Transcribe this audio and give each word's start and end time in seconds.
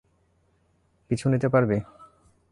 পিছু 1.11 1.25
নিতে 1.29 1.47
পারবি? 1.49 1.77